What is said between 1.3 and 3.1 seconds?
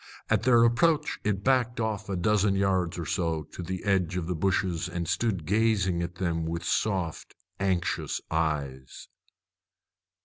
backed off a dozen yards or